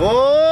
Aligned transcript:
Oh! 0.00 0.47